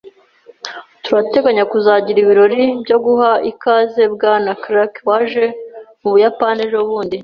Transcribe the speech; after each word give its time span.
Turateganya 1.05 1.63
kuzagira 1.71 2.17
ibirori 2.21 2.63
byo 2.83 2.97
guha 3.05 3.31
ikaze 3.51 4.01
Bwana 4.13 4.49
Clark 4.61 4.93
waje 5.07 5.45
mu 6.01 6.09
Buyapani 6.13 6.61
ejobundi. 6.67 7.17